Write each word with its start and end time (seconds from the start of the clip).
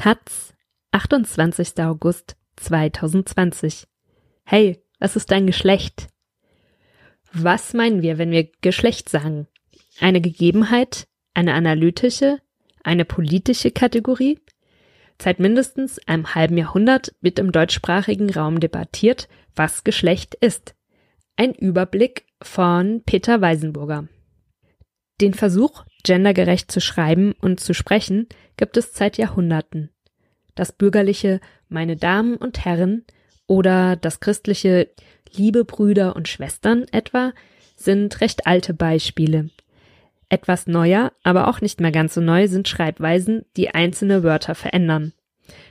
Taz, 0.00 0.54
28. 0.92 1.78
August 1.80 2.34
2020. 2.56 3.86
Hey, 4.44 4.82
was 4.98 5.14
ist 5.14 5.30
dein 5.30 5.46
Geschlecht? 5.46 6.08
Was 7.34 7.74
meinen 7.74 8.00
wir, 8.00 8.16
wenn 8.16 8.30
wir 8.30 8.48
Geschlecht 8.62 9.10
sagen? 9.10 9.46
Eine 10.00 10.22
Gegebenheit, 10.22 11.06
eine 11.34 11.52
analytische, 11.52 12.38
eine 12.82 13.04
politische 13.04 13.72
Kategorie? 13.72 14.38
Seit 15.20 15.38
mindestens 15.38 15.98
einem 16.08 16.34
halben 16.34 16.56
Jahrhundert 16.56 17.14
wird 17.20 17.38
im 17.38 17.52
deutschsprachigen 17.52 18.30
Raum 18.30 18.58
debattiert, 18.58 19.28
was 19.54 19.84
Geschlecht 19.84 20.34
ist. 20.34 20.74
Ein 21.36 21.52
Überblick 21.52 22.24
von 22.40 23.02
Peter 23.04 23.42
Weisenburger. 23.42 24.08
Den 25.20 25.34
Versuch, 25.34 25.84
gendergerecht 26.02 26.70
zu 26.72 26.80
schreiben 26.80 27.34
und 27.40 27.60
zu 27.60 27.74
sprechen, 27.74 28.26
gibt 28.56 28.76
es 28.76 28.94
seit 28.94 29.18
Jahrhunderten. 29.18 29.90
Das 30.54 30.72
bürgerliche 30.72 31.40
Meine 31.68 31.96
Damen 31.96 32.36
und 32.36 32.64
Herren 32.64 33.04
oder 33.46 33.96
das 33.96 34.20
christliche 34.20 34.88
Liebe 35.32 35.64
Brüder 35.64 36.16
und 36.16 36.28
Schwestern 36.28 36.86
etwa 36.90 37.32
sind 37.76 38.20
recht 38.20 38.46
alte 38.46 38.74
Beispiele. 38.74 39.50
Etwas 40.28 40.66
neuer, 40.66 41.12
aber 41.22 41.48
auch 41.48 41.60
nicht 41.60 41.80
mehr 41.80 41.92
ganz 41.92 42.14
so 42.14 42.20
neu 42.20 42.48
sind 42.48 42.68
Schreibweisen, 42.68 43.44
die 43.56 43.70
einzelne 43.70 44.22
Wörter 44.22 44.54
verändern. 44.54 45.12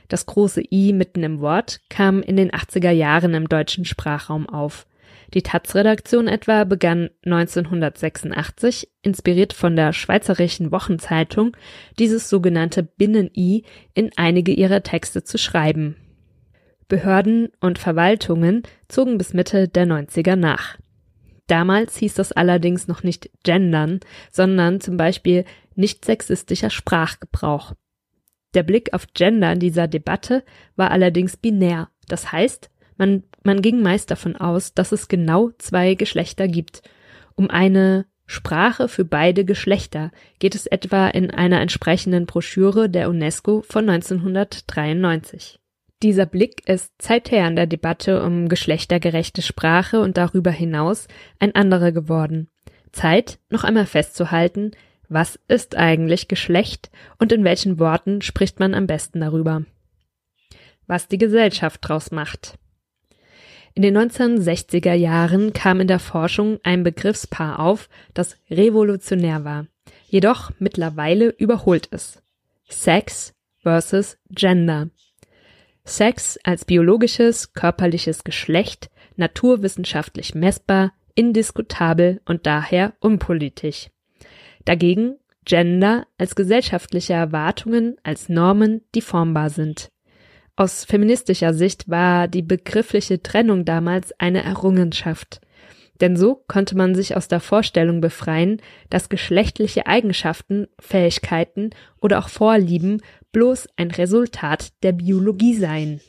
Das 0.08 0.26
große 0.26 0.62
I 0.70 0.92
mitten 0.92 1.22
im 1.22 1.40
Wort 1.40 1.80
kam 1.88 2.22
in 2.22 2.36
den 2.36 2.50
80er 2.50 2.90
Jahren 2.90 3.34
im 3.34 3.48
deutschen 3.48 3.84
Sprachraum 3.84 4.48
auf. 4.48 4.86
Die 5.34 5.42
Taz-Redaktion 5.42 6.26
etwa 6.26 6.64
begann 6.64 7.10
1986, 7.24 8.88
inspiriert 9.02 9.52
von 9.52 9.76
der 9.76 9.92
Schweizerischen 9.92 10.72
Wochenzeitung, 10.72 11.56
dieses 11.98 12.28
sogenannte 12.28 12.82
Binnen-I 12.82 13.64
in 13.94 14.10
einige 14.16 14.52
ihrer 14.52 14.82
Texte 14.82 15.22
zu 15.22 15.38
schreiben. 15.38 15.96
Behörden 16.88 17.48
und 17.60 17.78
Verwaltungen 17.78 18.64
zogen 18.88 19.18
bis 19.18 19.32
Mitte 19.32 19.68
der 19.68 19.86
90er 19.86 20.34
nach. 20.34 20.76
Damals 21.46 21.96
hieß 21.96 22.14
das 22.14 22.32
allerdings 22.32 22.88
noch 22.88 23.04
nicht 23.04 23.30
gendern, 23.44 24.00
sondern 24.32 24.80
zum 24.80 24.96
Beispiel 24.96 25.44
nicht 25.76 26.04
sexistischer 26.04 26.70
Sprachgebrauch. 26.70 27.74
Der 28.54 28.64
Blick 28.64 28.92
auf 28.92 29.06
Gender 29.14 29.52
in 29.52 29.60
dieser 29.60 29.86
Debatte 29.86 30.42
war 30.74 30.90
allerdings 30.90 31.36
binär. 31.36 31.88
Das 32.08 32.32
heißt, 32.32 32.70
man, 33.00 33.24
man 33.42 33.62
ging 33.62 33.82
meist 33.82 34.10
davon 34.10 34.36
aus, 34.36 34.74
dass 34.74 34.92
es 34.92 35.08
genau 35.08 35.50
zwei 35.58 35.94
Geschlechter 35.94 36.46
gibt. 36.46 36.82
Um 37.34 37.50
eine 37.50 38.04
Sprache 38.26 38.88
für 38.88 39.04
beide 39.04 39.44
Geschlechter 39.44 40.12
geht 40.38 40.54
es 40.54 40.66
etwa 40.66 41.08
in 41.08 41.32
einer 41.32 41.60
entsprechenden 41.60 42.26
Broschüre 42.26 42.88
der 42.88 43.08
UNESCO 43.08 43.62
von 43.62 43.88
1993. 43.88 45.58
Dieser 46.02 46.26
Blick 46.26 46.68
ist 46.68 46.92
seither 47.00 47.48
in 47.48 47.56
der 47.56 47.66
Debatte 47.66 48.22
um 48.22 48.48
geschlechtergerechte 48.48 49.42
Sprache 49.42 50.00
und 50.00 50.16
darüber 50.16 50.50
hinaus 50.50 51.08
ein 51.38 51.54
anderer 51.54 51.92
geworden. 51.92 52.48
Zeit, 52.92 53.38
noch 53.48 53.64
einmal 53.64 53.86
festzuhalten, 53.86 54.72
was 55.08 55.38
ist 55.48 55.74
eigentlich 55.74 56.28
Geschlecht 56.28 56.90
und 57.18 57.32
in 57.32 57.44
welchen 57.44 57.78
Worten 57.78 58.20
spricht 58.22 58.60
man 58.60 58.74
am 58.74 58.86
besten 58.86 59.20
darüber? 59.20 59.64
Was 60.86 61.08
die 61.08 61.18
Gesellschaft 61.18 61.80
draus 61.82 62.10
macht. 62.10 62.59
In 63.74 63.82
den 63.82 63.96
1960er 63.96 64.94
Jahren 64.94 65.52
kam 65.52 65.80
in 65.80 65.86
der 65.86 66.00
Forschung 66.00 66.58
ein 66.62 66.82
Begriffspaar 66.82 67.60
auf, 67.60 67.88
das 68.14 68.36
revolutionär 68.50 69.44
war, 69.44 69.66
jedoch 70.08 70.50
mittlerweile 70.58 71.28
überholt 71.28 71.86
ist. 71.86 72.22
Sex 72.68 73.34
versus 73.62 74.18
Gender. 74.30 74.90
Sex 75.84 76.38
als 76.44 76.64
biologisches, 76.64 77.52
körperliches 77.52 78.24
Geschlecht, 78.24 78.90
naturwissenschaftlich 79.16 80.34
messbar, 80.34 80.92
indiskutabel 81.14 82.20
und 82.24 82.46
daher 82.46 82.94
unpolitisch. 83.00 83.90
Dagegen 84.64 85.16
Gender 85.44 86.06
als 86.18 86.34
gesellschaftliche 86.34 87.14
Erwartungen, 87.14 87.96
als 88.02 88.28
Normen, 88.28 88.82
die 88.94 89.00
formbar 89.00 89.50
sind. 89.50 89.90
Aus 90.56 90.84
feministischer 90.84 91.54
Sicht 91.54 91.88
war 91.88 92.28
die 92.28 92.42
begriffliche 92.42 93.22
Trennung 93.22 93.64
damals 93.64 94.12
eine 94.18 94.42
Errungenschaft. 94.42 95.40
Denn 96.00 96.16
so 96.16 96.44
konnte 96.48 96.76
man 96.76 96.94
sich 96.94 97.16
aus 97.16 97.28
der 97.28 97.40
Vorstellung 97.40 98.00
befreien, 98.00 98.60
dass 98.88 99.08
geschlechtliche 99.10 99.86
Eigenschaften, 99.86 100.66
Fähigkeiten 100.78 101.70
oder 102.00 102.18
auch 102.18 102.28
Vorlieben 102.28 103.02
bloß 103.32 103.68
ein 103.76 103.90
Resultat 103.90 104.72
der 104.82 104.92
Biologie 104.92 105.54
seien. 105.54 106.00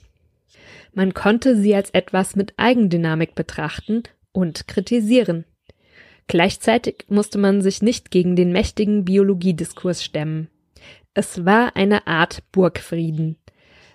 Man 0.93 1.13
konnte 1.13 1.57
sie 1.57 1.75
als 1.75 1.89
etwas 1.91 2.35
mit 2.35 2.53
Eigendynamik 2.57 3.35
betrachten 3.35 4.03
und 4.31 4.67
kritisieren. 4.67 5.45
Gleichzeitig 6.27 7.05
musste 7.09 7.37
man 7.37 7.61
sich 7.61 7.81
nicht 7.81 8.11
gegen 8.11 8.35
den 8.35 8.51
mächtigen 8.51 9.03
Biologiediskurs 9.05 10.03
stemmen. 10.03 10.49
Es 11.13 11.45
war 11.45 11.75
eine 11.75 12.07
Art 12.07 12.43
Burgfrieden. 12.51 13.37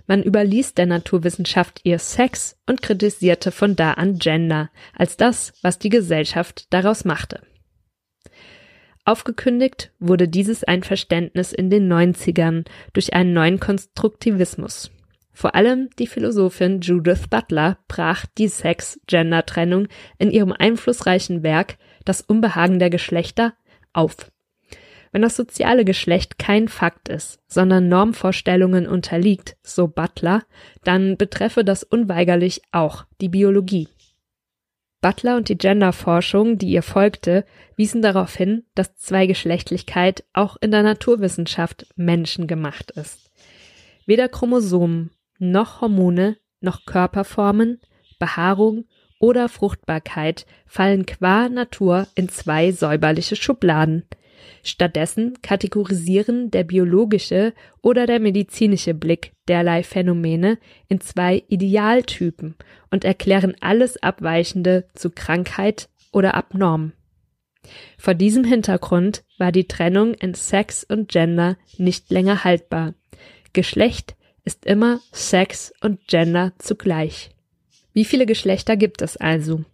Man 0.07 0.23
überließ 0.23 0.75
der 0.75 0.87
Naturwissenschaft 0.87 1.81
ihr 1.85 1.99
Sex 1.99 2.59
und 2.67 2.83
kritisierte 2.83 3.51
von 3.51 3.77
da 3.77 3.93
an 3.93 4.19
Gender 4.19 4.71
als 4.95 5.17
das, 5.17 5.53
was 5.63 5.79
die 5.79 5.89
Gesellschaft 5.89 6.73
daraus 6.73 7.05
machte. 7.05 7.41
Aufgekündigt 9.05 9.93
wurde 10.01 10.29
dieses 10.29 10.65
Einverständnis 10.65 11.53
in 11.53 11.71
den 11.71 11.91
90ern 11.93 12.65
durch 12.93 13.15
einen 13.15 13.33
neuen 13.33 13.61
Konstruktivismus. 13.61 14.91
Vor 15.33 15.55
allem 15.55 15.91
die 15.99 16.07
Philosophin 16.07 16.81
Judith 16.81 17.29
Butler 17.29 17.79
brach 17.89 18.27
die 18.39 18.49
Sex-Gender-Trennung 18.49 19.87
in 20.19 20.31
ihrem 20.31 20.53
einflussreichen 20.53 21.43
Werk 21.43 21.77
Das 22.05 22.21
Unbehagen 22.21 22.79
der 22.79 22.91
Geschlechter 22.91 23.55
auf. 23.93 24.33
Wenn 25.17 25.23
das 25.23 25.37
soziale 25.37 25.87
Geschlecht 25.87 26.39
kein 26.39 26.69
Fakt 26.69 27.09
ist, 27.09 27.41
sondern 27.49 27.89
Normvorstellungen 27.89 28.87
unterliegt, 28.87 29.57
so 29.63 29.89
Butler, 29.89 30.43
dann 30.85 31.17
betreffe 31.17 31.65
das 31.65 31.85
unweigerlich 31.85 32.61
auch 32.71 33.07
die 33.23 33.31
Biologie. 33.31 33.89
Butler 35.01 35.39
und 35.39 35.49
die 35.49 35.57
Genderforschung, 35.57 36.59
die 36.59 36.69
ihr 36.69 36.83
folgte, 36.83 37.47
wiesen 37.77 38.03
darauf 38.03 38.37
hin, 38.37 38.65
dass 38.75 38.95
Zweigeschlechtlichkeit 38.97 40.23
auch 40.35 40.59
in 40.61 40.71
der 40.71 40.83
Naturwissenschaft 40.83 41.87
menschengemacht 41.97 42.91
ist. 42.91 43.31
Weder 44.05 44.29
Chromosomen 44.29 45.13
noch 45.39 45.81
Hormone 45.81 46.37
noch 46.61 46.85
Körperformen, 46.85 47.81
Behaarung 48.19 48.85
oder 49.19 49.49
Fruchtbarkeit 49.49 50.45
fallen 50.67 51.07
qua 51.07 51.49
Natur 51.49 52.07
in 52.15 52.29
zwei 52.29 52.71
säuberliche 52.71 53.37
Schubladen. 53.37 54.03
Stattdessen 54.63 55.39
kategorisieren 55.43 56.51
der 56.51 56.65
biologische 56.65 57.55
oder 57.83 58.07
der 58.07 58.21
medizinische 58.21 58.95
Blick 58.95 59.33
derlei 59.49 59.83
Phänomene 59.83 60.59
in 60.89 61.01
zwei 61.01 61.45
Idealtypen 61.49 62.57
und 62.91 63.05
erklären 63.05 63.55
alles 63.61 64.03
Abweichende 64.03 64.89
zu 64.95 65.11
Krankheit 65.11 65.89
oder 66.13 66.35
abnorm. 66.35 66.93
Vor 67.99 68.15
diesem 68.15 68.45
Hintergrund 68.45 69.25
war 69.39 69.53
die 69.53 69.67
Trennung 69.67 70.15
in 70.15 70.35
Sex 70.35 70.85
und 70.85 71.09
Gender 71.09 71.57
nicht 71.79 72.11
länger 72.11 72.45
haltbar. 72.45 72.95
Geschlecht 73.53 74.17
ist 74.45 74.65
immer 74.67 75.01
Sex 75.13 75.73
und 75.81 76.07
Gender 76.07 76.53
zugleich. 76.59 77.31
Wie 77.93 78.05
viele 78.05 78.27
Geschlechter 78.27 78.77
gibt 78.77 79.03
es 79.03 79.17
also? 79.17 79.65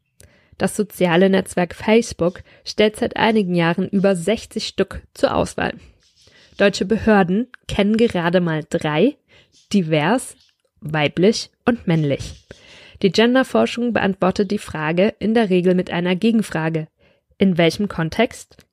Das 0.58 0.76
soziale 0.76 1.30
Netzwerk 1.30 1.74
Facebook 1.74 2.42
stellt 2.64 2.96
seit 2.96 3.16
einigen 3.16 3.54
Jahren 3.54 3.88
über 3.88 4.14
60 4.14 4.66
Stück 4.66 5.02
zur 5.14 5.34
Auswahl. 5.34 5.74
Deutsche 6.58 6.84
Behörden 6.84 7.48
kennen 7.66 7.96
gerade 7.96 8.40
mal 8.40 8.64
drei, 8.68 9.16
divers, 9.72 10.36
weiblich 10.80 11.50
und 11.64 11.86
männlich. 11.86 12.46
Die 13.02 13.10
Genderforschung 13.10 13.92
beantwortet 13.92 14.50
die 14.50 14.58
Frage 14.58 15.14
in 15.18 15.34
der 15.34 15.50
Regel 15.50 15.74
mit 15.74 15.90
einer 15.90 16.14
Gegenfrage. 16.14 16.86
In 17.38 17.58
welchem 17.58 17.88
Kontext? 17.88 18.64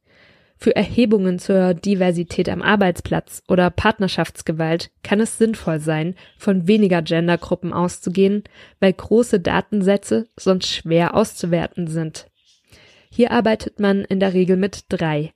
Für 0.61 0.75
Erhebungen 0.75 1.39
zur 1.39 1.73
Diversität 1.73 2.49
am 2.49 2.61
Arbeitsplatz 2.61 3.43
oder 3.47 3.69
Partnerschaftsgewalt 3.69 4.91
kann 5.03 5.21
es 5.21 5.37
sinnvoll 5.37 5.79
sein, 5.79 6.15
von 6.37 6.67
weniger 6.67 7.01
Gendergruppen 7.01 7.71
auszugehen, 7.71 8.43
weil 8.81 8.91
große 8.91 9.39
Datensätze 9.39 10.27
sonst 10.35 10.67
schwer 10.67 11.15
auszuwerten 11.15 11.87
sind. 11.87 12.27
Hier 13.09 13.31
arbeitet 13.31 13.79
man 13.79 14.03
in 14.03 14.19
der 14.19 14.33
Regel 14.33 14.57
mit 14.57 14.83
drei. 14.89 15.31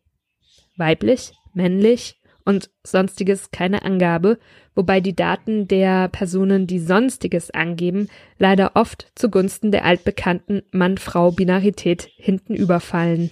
Weiblich, 0.76 1.32
männlich 1.54 2.20
und 2.44 2.70
sonstiges 2.84 3.50
keine 3.52 3.84
Angabe, 3.84 4.40
wobei 4.76 5.00
die 5.00 5.16
Daten 5.16 5.70
der 5.70 6.10
Personen, 6.10 6.68
die 6.68 6.80
sonstiges 6.80 7.50
angeben, 7.50 8.10
leider 8.40 8.72
oft 8.76 9.10
zugunsten 9.16 9.72
der 9.72 9.86
altbekannten 9.86 10.64
Mann-Frau-Binarität 10.74 12.10
hinten 12.18 12.56
überfallen. 12.56 13.32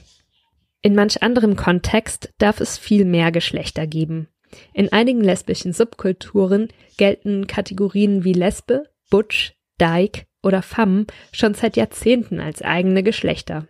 In 0.81 0.95
manch 0.95 1.21
anderem 1.21 1.55
Kontext 1.55 2.33
darf 2.39 2.59
es 2.59 2.77
viel 2.77 3.05
mehr 3.05 3.31
Geschlechter 3.31 3.85
geben. 3.85 4.27
In 4.73 4.91
einigen 4.91 5.21
lesbischen 5.21 5.73
Subkulturen 5.73 6.69
gelten 6.97 7.47
Kategorien 7.47 8.23
wie 8.23 8.33
Lesbe, 8.33 8.89
Butch, 9.09 9.53
Dyke 9.79 10.23
oder 10.43 10.61
Femme 10.61 11.05
schon 11.31 11.53
seit 11.53 11.77
Jahrzehnten 11.77 12.39
als 12.39 12.61
eigene 12.61 13.03
Geschlechter. 13.03 13.67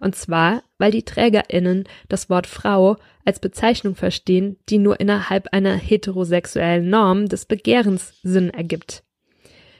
Und 0.00 0.14
zwar, 0.14 0.62
weil 0.78 0.90
die 0.90 1.04
TrägerInnen 1.04 1.84
das 2.08 2.28
Wort 2.28 2.46
Frau 2.46 2.96
als 3.24 3.40
Bezeichnung 3.40 3.94
verstehen, 3.94 4.58
die 4.68 4.78
nur 4.78 5.00
innerhalb 5.00 5.48
einer 5.52 5.74
heterosexuellen 5.74 6.88
Norm 6.88 7.28
des 7.28 7.46
Begehrens 7.46 8.14
Sinn 8.22 8.50
ergibt. 8.50 9.05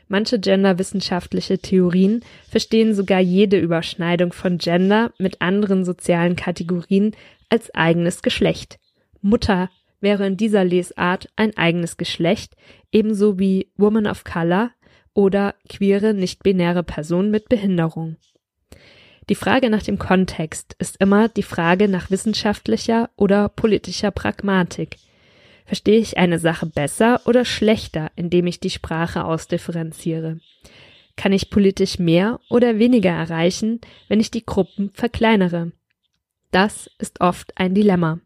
Manche 0.08 0.38
genderwissenschaftliche 0.38 1.58
Theorien 1.58 2.20
verstehen 2.48 2.94
sogar 2.94 3.20
jede 3.20 3.58
Überschneidung 3.58 4.32
von 4.32 4.58
Gender 4.58 5.12
mit 5.18 5.40
anderen 5.42 5.84
sozialen 5.84 6.36
Kategorien 6.36 7.16
als 7.48 7.74
eigenes 7.74 8.22
Geschlecht. 8.22 8.78
Mutter 9.20 9.68
wäre 10.00 10.26
in 10.26 10.36
dieser 10.36 10.64
Lesart 10.64 11.28
ein 11.34 11.56
eigenes 11.56 11.96
Geschlecht, 11.96 12.54
ebenso 12.92 13.38
wie 13.38 13.70
Woman 13.76 14.06
of 14.06 14.22
Color 14.24 14.70
oder 15.14 15.54
queere 15.68 16.14
nicht-binäre 16.14 16.82
Person 16.82 17.30
mit 17.30 17.48
Behinderung. 17.48 18.16
Die 19.28 19.34
Frage 19.34 19.70
nach 19.70 19.82
dem 19.82 19.98
Kontext 19.98 20.76
ist 20.78 21.00
immer 21.00 21.28
die 21.28 21.42
Frage 21.42 21.88
nach 21.88 22.10
wissenschaftlicher 22.10 23.10
oder 23.16 23.48
politischer 23.48 24.12
Pragmatik. 24.12 24.98
Verstehe 25.66 25.98
ich 25.98 26.16
eine 26.16 26.38
Sache 26.38 26.66
besser 26.66 27.20
oder 27.26 27.44
schlechter, 27.44 28.12
indem 28.14 28.46
ich 28.46 28.60
die 28.60 28.70
Sprache 28.70 29.24
ausdifferenziere? 29.24 30.38
Kann 31.16 31.32
ich 31.32 31.50
politisch 31.50 31.98
mehr 31.98 32.38
oder 32.48 32.78
weniger 32.78 33.10
erreichen, 33.10 33.80
wenn 34.08 34.20
ich 34.20 34.30
die 34.30 34.46
Gruppen 34.46 34.90
verkleinere? 34.94 35.72
Das 36.52 36.88
ist 36.98 37.20
oft 37.20 37.52
ein 37.58 37.74
Dilemma. 37.74 38.20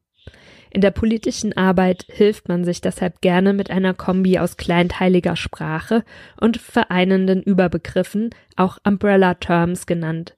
In 0.71 0.83
der 0.83 0.91
politischen 0.91 1.57
Arbeit 1.57 2.05
hilft 2.09 2.49
man 2.49 2.65
sich 2.65 2.81
deshalb 2.81 3.23
gerne 3.23 3.55
mit 3.55 3.71
einer 3.71 3.95
Kombi 3.95 4.39
aus 4.39 4.57
kleinteiliger 4.57 5.35
Sprache 5.35 6.05
und 6.39 6.59
vereinenden 6.59 7.43
Überbegriffen, 7.43 8.31
auch 8.55 8.79
Umbrella 8.85 9.35
Terms 9.35 9.87
genannt. 9.87 10.37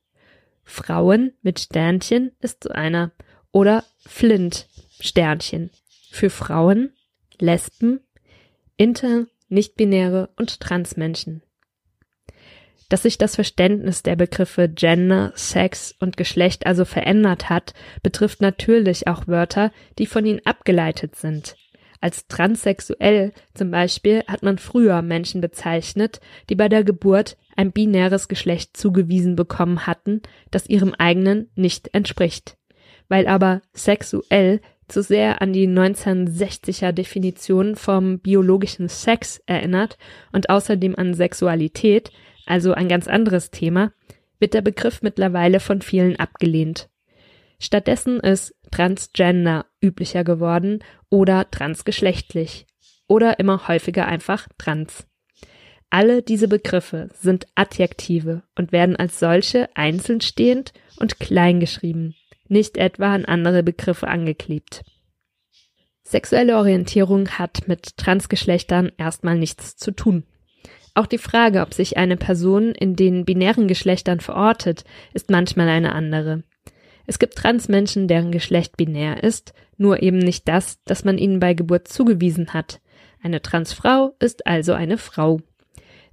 Frauen 0.62 1.32
mit 1.43 1.58
Sternchen 1.58 2.31
ist 2.40 2.62
so 2.62 2.70
einer 2.70 3.10
oder 3.50 3.84
Flint 4.06 4.69
Sternchen 5.00 5.70
für 6.12 6.30
Frauen, 6.30 6.92
Lesben, 7.40 8.00
Inter, 8.76 9.26
Nichtbinäre 9.48 10.28
und 10.36 10.60
Transmenschen. 10.60 11.42
Dass 12.88 13.02
sich 13.02 13.16
das 13.16 13.34
Verständnis 13.34 14.02
der 14.02 14.16
Begriffe 14.16 14.68
Gender, 14.68 15.32
Sex 15.34 15.94
und 15.98 16.18
Geschlecht 16.18 16.66
also 16.66 16.84
verändert 16.84 17.48
hat, 17.48 17.72
betrifft 18.02 18.42
natürlich 18.42 19.08
auch 19.08 19.26
Wörter, 19.26 19.72
die 19.98 20.04
von 20.06 20.26
ihnen 20.26 20.44
abgeleitet 20.44 21.16
sind. 21.16 21.56
Als 22.02 22.26
transsexuell 22.26 23.32
zum 23.54 23.70
Beispiel 23.70 24.22
hat 24.26 24.42
man 24.42 24.58
früher 24.58 25.00
Menschen 25.00 25.40
bezeichnet, 25.40 26.20
die 26.50 26.56
bei 26.56 26.68
der 26.68 26.84
Geburt 26.84 27.38
ein 27.56 27.72
binäres 27.72 28.28
Geschlecht 28.28 28.76
zugewiesen 28.76 29.36
bekommen 29.36 29.86
hatten, 29.86 30.20
das 30.50 30.66
ihrem 30.66 30.94
eigenen 30.94 31.50
nicht 31.54 31.94
entspricht. 31.94 32.58
Weil 33.08 33.26
aber 33.26 33.62
sexuell 33.72 34.60
zu 34.92 35.02
sehr 35.02 35.40
an 35.40 35.52
die 35.52 35.66
1960er 35.66 36.92
Definition 36.92 37.76
vom 37.76 38.18
biologischen 38.18 38.88
Sex 38.88 39.40
erinnert 39.46 39.96
und 40.32 40.50
außerdem 40.50 40.94
an 40.96 41.14
Sexualität, 41.14 42.12
also 42.46 42.74
ein 42.74 42.88
ganz 42.88 43.08
anderes 43.08 43.50
Thema, 43.50 43.92
wird 44.38 44.54
der 44.54 44.60
Begriff 44.60 45.00
mittlerweile 45.02 45.60
von 45.60 45.80
vielen 45.80 46.16
abgelehnt. 46.16 46.90
Stattdessen 47.58 48.20
ist 48.20 48.54
transgender 48.70 49.66
üblicher 49.82 50.24
geworden 50.24 50.80
oder 51.08 51.50
transgeschlechtlich 51.50 52.66
oder 53.08 53.38
immer 53.38 53.68
häufiger 53.68 54.06
einfach 54.06 54.48
trans. 54.58 55.06
Alle 55.88 56.22
diese 56.22 56.48
Begriffe 56.48 57.08
sind 57.14 57.46
Adjektive 57.54 58.42
und 58.56 58.72
werden 58.72 58.96
als 58.96 59.18
solche 59.18 59.68
einzeln 59.74 60.20
stehend 60.20 60.72
und 60.98 61.18
klein 61.18 61.60
geschrieben 61.60 62.14
nicht 62.52 62.76
etwa 62.76 63.12
an 63.12 63.25
andere 63.25 63.62
Begriffe 63.62 64.06
angeklebt. 64.06 64.84
Sexuelle 66.04 66.56
Orientierung 66.56 67.28
hat 67.31 67.66
mit 67.66 67.96
Transgeschlechtern 67.96 68.93
erstmal 68.99 69.38
nichts 69.38 69.76
zu 69.76 69.90
tun. 69.93 70.25
Auch 70.94 71.06
die 71.06 71.19
Frage, 71.19 71.62
ob 71.62 71.72
sich 71.72 71.96
eine 71.96 72.16
Person 72.16 72.72
in 72.72 72.96
den 72.96 73.25
binären 73.25 73.66
Geschlechtern 73.66 74.20
verortet, 74.20 74.84
ist 75.14 75.31
manchmal 75.31 75.69
eine 75.69 75.94
andere. 75.94 76.44
Es 77.06 77.19
gibt 77.19 77.37
Transmenschen, 77.37 78.08
deren 78.08 78.31
Geschlecht 78.31 78.76
binär 78.76 79.22
ist, 79.25 79.55
nur 79.78 80.02
eben 80.02 80.19
nicht 80.19 80.46
das, 80.48 80.82
das 80.84 81.05
man 81.05 81.19
ihnen 81.19 81.40
bei 81.40 81.55
Geburt 81.55 81.88
zugewiesen 81.88 82.52
hat. 82.52 82.81
Eine 83.22 83.40
Transfrau 83.40 84.14
ist 84.19 84.46
also 84.46 84.75
eine 84.75 84.98
Frau. 84.98 85.40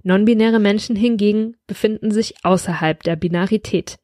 Nonbinäre 0.02 0.60
Menschen 0.60 0.96
hingegen 0.96 1.56
befinden 1.66 2.10
sich 2.10 2.36
außerhalb 2.42 3.02
der 3.02 3.16
Binarität. 3.16 3.98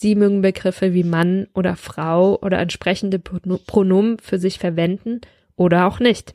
Sie 0.00 0.14
mögen 0.14 0.42
Begriffe 0.42 0.94
wie 0.94 1.02
Mann 1.02 1.48
oder 1.54 1.74
Frau 1.74 2.38
oder 2.40 2.60
entsprechende 2.60 3.18
Pronomen 3.18 4.20
für 4.20 4.38
sich 4.38 4.60
verwenden 4.60 5.20
oder 5.56 5.88
auch 5.88 5.98
nicht. 5.98 6.34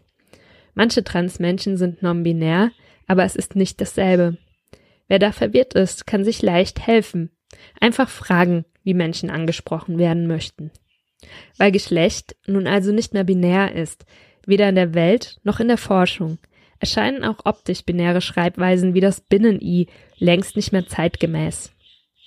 Manche 0.73 1.01
Transmenschen 1.05 1.77
sind 1.77 2.03
non-binär, 2.03 2.71
aber 3.07 3.23
es 3.23 3.37
ist 3.37 3.55
nicht 3.55 3.79
dasselbe. 3.79 4.37
Wer 5.07 5.17
da 5.17 5.31
verwirrt 5.31 5.75
ist, 5.75 6.05
kann 6.05 6.25
sich 6.25 6.41
leicht 6.41 6.85
helfen. 6.85 7.29
Einfach 7.79 8.09
fragen, 8.09 8.65
wie 8.83 8.93
Menschen 8.93 9.29
angesprochen 9.29 9.97
werden 9.97 10.27
möchten. 10.27 10.69
Weil 11.57 11.71
Geschlecht 11.71 12.35
nun 12.45 12.67
also 12.67 12.91
nicht 12.91 13.13
mehr 13.13 13.23
binär 13.23 13.73
ist, 13.73 14.05
weder 14.45 14.67
in 14.67 14.75
der 14.75 14.93
Welt 14.93 15.39
noch 15.43 15.61
in 15.61 15.69
der 15.69 15.77
Forschung, 15.77 16.37
erscheinen 16.79 17.23
auch 17.23 17.45
optisch 17.45 17.85
binäre 17.85 18.19
Schreibweisen 18.19 18.93
wie 18.93 18.99
das 18.99 19.21
Binnen-I 19.21 19.87
längst 20.17 20.57
nicht 20.57 20.73
mehr 20.73 20.85
zeitgemäß. 20.85 21.72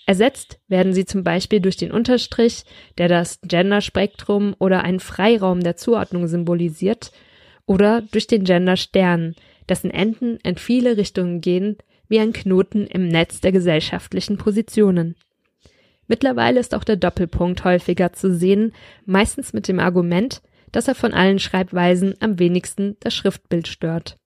Ersetzt 0.07 0.61
werden 0.69 0.93
sie 0.93 1.05
zum 1.05 1.25
Beispiel 1.25 1.61
durch 1.61 1.77
den 1.77 1.91
Unterstrich, 1.91 2.65
der 2.97 3.09
das 3.09 3.41
Genderspektrum 3.43 4.55
oder 4.61 4.85
einen 4.85 5.01
Freiraum 5.01 5.61
der 5.61 5.77
Zuordnung 5.77 6.29
symbolisiert, 6.29 7.11
oder 7.67 8.03
durch 8.13 8.29
den 8.29 8.45
Genderstern, 8.45 9.35
dessen 9.69 9.91
Enden 9.91 10.39
in 10.45 10.57
viele 10.57 10.97
Richtungen 10.97 11.41
gehen, 11.41 11.77
wie 12.09 12.21
ein 12.21 12.33
Knoten 12.33 12.87
im 12.87 13.09
Netz 13.09 13.41
der 13.41 13.51
gesellschaftlichen 13.51 14.37
Positionen. 14.37 15.17
Mittlerweile 16.07 16.61
ist 16.61 16.77
auch 16.77 16.85
der 16.85 16.95
Doppelpunkt 16.95 17.65
häufiger 17.65 18.13
zu 18.13 18.33
sehen, 18.33 18.73
meistens 19.05 19.53
mit 19.53 19.67
dem 19.67 19.81
Argument, 19.81 20.41
dass 20.71 20.87
er 20.87 20.95
von 20.95 21.15
allen 21.15 21.41
Schreibweisen 21.41 22.15
am 22.21 22.39
wenigsten 22.39 22.97
das 23.01 23.13
Schriftbild 23.13 23.67
stört. 23.67 24.17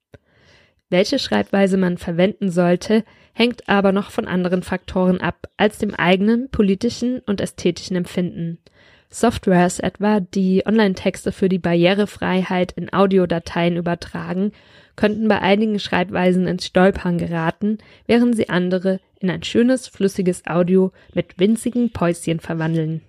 Welche 0.91 1.19
Schreibweise 1.19 1.79
man 1.79 1.97
verwenden 1.97 2.51
sollte, 2.51 3.05
hängt 3.41 3.71
aber 3.71 3.91
noch 3.91 4.11
von 4.11 4.29
anderen 4.29 4.63
Faktoren 4.63 5.23
ab 5.23 5.49
als 5.57 5.79
dem 5.79 5.95
eigenen 5.95 6.51
politischen 6.51 7.21
und 7.21 7.41
ästhetischen 7.41 7.97
Empfinden. 7.97 8.59
Softwares 9.09 9.81
etwa, 9.81 10.21
die 10.21 10.63
Online-Texte 10.67 11.33
für 11.33 11.49
die 11.49 11.59
Barrierefreiheit 11.59 12.73
in 12.73 12.93
Audiodateien 12.93 13.79
übertragen, 13.79 14.53
könnten 14.95 15.27
bei 15.27 15.41
einigen 15.41 15.79
Schreibweisen 15.79 16.47
ins 16.47 16.67
Stolpern 16.67 17.17
geraten, 17.17 17.79
während 18.07 18.37
sie 18.37 18.51
andere 18.51 19.01
in 19.21 19.31
ein 19.31 19.43
schönes, 19.43 19.89
flüssiges 19.89 20.47
Audio 20.47 20.93
mit 21.15 21.39
winzigen 21.39 21.93
Päuschen 21.93 22.41
verwandeln. 22.41 23.01